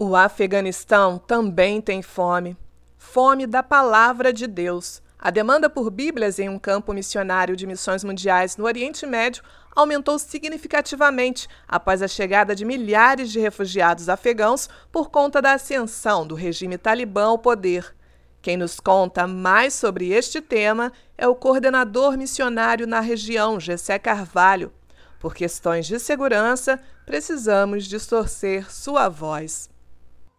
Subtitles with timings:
[0.00, 2.56] O Afeganistão também tem fome.
[2.96, 5.02] Fome da palavra de Deus.
[5.18, 9.42] A demanda por Bíblias em um campo missionário de missões mundiais no Oriente Médio
[9.74, 16.36] aumentou significativamente após a chegada de milhares de refugiados afegãos por conta da ascensão do
[16.36, 17.92] regime talibã ao poder.
[18.40, 24.72] Quem nos conta mais sobre este tema é o coordenador missionário na região, Gessé Carvalho.
[25.18, 29.68] Por questões de segurança, precisamos distorcer sua voz.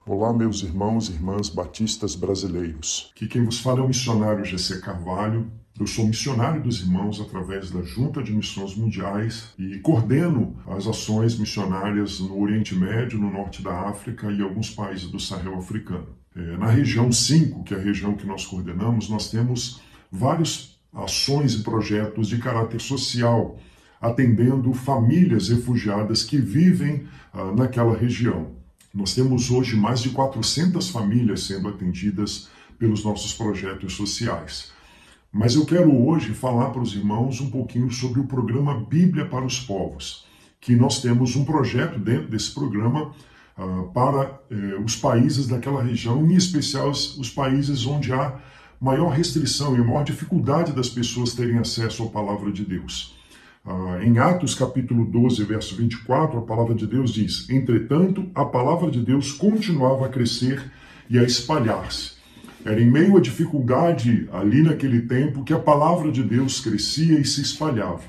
[0.05, 3.11] Olá, meus irmãos e irmãs batistas brasileiros.
[3.15, 5.51] Aqui quem vos fala é o missionário GC Carvalho.
[5.79, 11.37] Eu sou missionário dos irmãos através da Junta de Missões Mundiais e coordeno as ações
[11.37, 16.07] missionárias no Oriente Médio, no Norte da África e alguns países do Sahel africano.
[16.35, 21.53] É, na região 5, que é a região que nós coordenamos, nós temos várias ações
[21.53, 23.59] e projetos de caráter social,
[24.01, 28.58] atendendo famílias refugiadas que vivem ah, naquela região.
[28.93, 34.71] Nós temos hoje mais de 400 famílias sendo atendidas pelos nossos projetos sociais.
[35.31, 39.45] Mas eu quero hoje falar para os irmãos um pouquinho sobre o programa Bíblia para
[39.45, 40.25] os Povos,
[40.59, 43.11] que nós temos um projeto dentro desse programa
[43.57, 48.39] uh, para uh, os países daquela região, em especial os, os países onde há
[48.81, 53.18] maior restrição e maior dificuldade das pessoas terem acesso à palavra de Deus.
[53.71, 58.89] Ah, em Atos capítulo 12, verso 24, a palavra de Deus diz: Entretanto, a palavra
[58.89, 60.59] de Deus continuava a crescer
[61.07, 62.13] e a espalhar-se.
[62.65, 67.23] Era em meio à dificuldade ali naquele tempo que a palavra de Deus crescia e
[67.23, 68.01] se espalhava.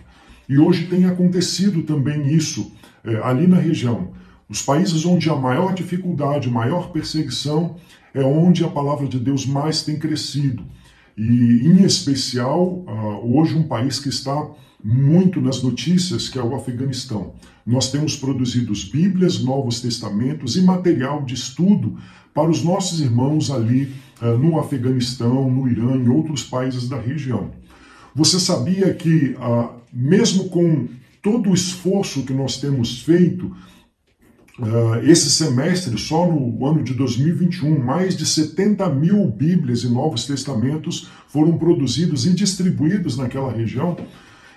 [0.49, 2.73] E hoje tem acontecido também isso
[3.05, 4.13] é, ali na região.
[4.49, 7.77] Os países onde há maior dificuldade, maior perseguição,
[8.15, 10.65] é onde a palavra de Deus mais tem crescido.
[11.17, 14.49] E, em especial, ah, hoje, um país que está
[14.83, 17.35] muito nas notícias, que é o Afeganistão.
[17.67, 21.99] Nós temos produzido Bíblias, Novos Testamentos e material de estudo
[22.33, 23.93] para os nossos irmãos ali
[24.23, 27.51] uh, no Afeganistão, no Irã e outros países da região.
[28.15, 30.89] Você sabia que, uh, mesmo com
[31.23, 33.55] todo o esforço que nós temos feito,
[35.03, 41.09] esse semestre, só no ano de 2021, mais de 70 mil Bíblias e Novos Testamentos
[41.29, 43.97] foram produzidos e distribuídos naquela região.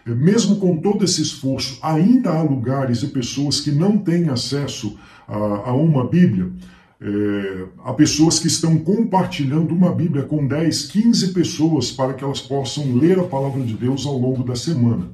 [0.06, 4.98] Mesmo com todo esse esforço, ainda há lugares e pessoas que não têm acesso
[5.28, 6.52] a, a uma Bíblia.
[7.00, 12.42] É, há pessoas que estão compartilhando uma Bíblia com 10, 15 pessoas para que elas
[12.42, 15.10] possam ler a palavra de Deus ao longo da semana.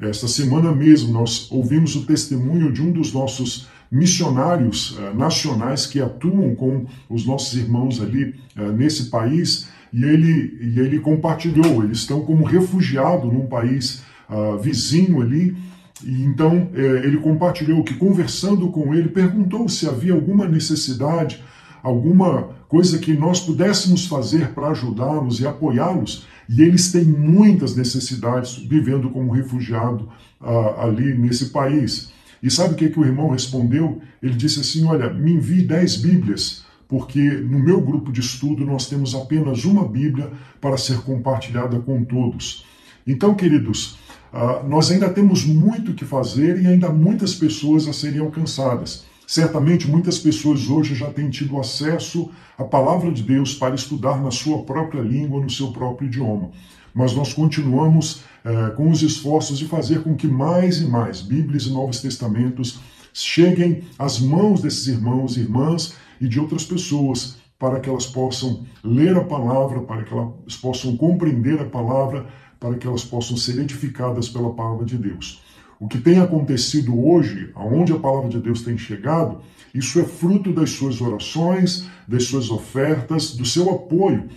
[0.00, 6.00] Esta semana mesmo nós ouvimos o testemunho de um dos nossos missionários uh, nacionais que
[6.00, 11.84] atuam com os nossos irmãos ali uh, nesse país e ele, e ele compartilhou.
[11.84, 15.54] Eles estão como refugiados num país uh, vizinho ali.
[16.02, 21.40] E então é, ele compartilhou que, conversando com ele, perguntou se havia alguma necessidade,
[21.80, 26.26] alguma coisa que nós pudéssemos fazer para ajudá-los e apoiá-los.
[26.48, 30.08] E eles têm muitas necessidades vivendo como refugiado
[30.40, 32.10] uh, ali nesse país.
[32.42, 34.00] E sabe o que, que o irmão respondeu?
[34.22, 38.88] Ele disse assim: Olha, me envie dez Bíblias, porque no meu grupo de estudo nós
[38.88, 40.30] temos apenas uma Bíblia
[40.60, 42.66] para ser compartilhada com todos.
[43.06, 43.98] Então, queridos,
[44.32, 49.04] Uh, nós ainda temos muito que fazer e ainda muitas pessoas a serem alcançadas.
[49.32, 54.30] Certamente muitas pessoas hoje já têm tido acesso à palavra de Deus para estudar na
[54.30, 56.50] sua própria língua, no seu próprio idioma.
[56.92, 61.62] Mas nós continuamos uh, com os esforços de fazer com que mais e mais Bíblias
[61.62, 62.80] e Novos Testamentos
[63.14, 68.66] cheguem às mãos desses irmãos e irmãs e de outras pessoas para que elas possam
[68.84, 72.26] ler a palavra, para que elas possam compreender a palavra,
[72.60, 75.40] para que elas possam ser edificadas pela palavra de Deus.
[75.82, 79.40] O que tem acontecido hoje, aonde a palavra de Deus tem chegado,
[79.74, 84.28] isso é fruto das suas orações, das suas ofertas, do seu apoio.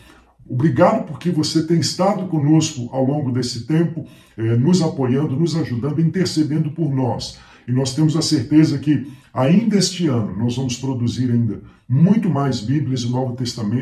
[0.49, 6.01] Obrigado porque você tem estado conosco ao longo desse tempo, eh, nos apoiando, nos ajudando,
[6.01, 7.37] intercedendo por nós.
[7.67, 12.59] E nós temos a certeza que ainda este ano nós vamos produzir ainda muito mais
[12.59, 13.09] Bíblias e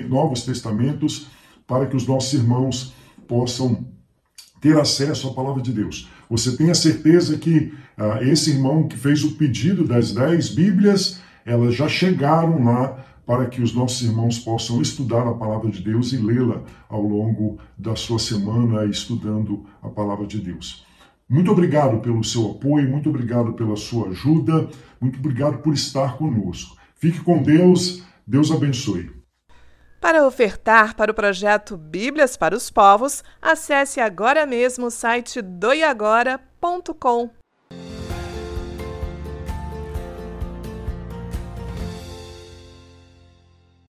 [0.09, 1.27] Novos Testamentos
[1.65, 2.93] para que os nossos irmãos
[3.25, 3.92] possam
[4.63, 6.09] ter acesso à palavra de Deus.
[6.29, 11.19] Você tem a certeza que uh, esse irmão que fez o pedido das dez Bíblias,
[11.45, 16.13] elas já chegaram lá para que os nossos irmãos possam estudar a palavra de Deus
[16.13, 20.85] e lê-la ao longo da sua semana, estudando a palavra de Deus.
[21.27, 24.69] Muito obrigado pelo seu apoio, muito obrigado pela sua ajuda,
[24.99, 26.77] muito obrigado por estar conosco.
[26.95, 29.22] Fique com Deus, Deus abençoe.
[30.03, 37.29] Para ofertar para o projeto Bíblias para os Povos, acesse agora mesmo o site doiagora.com.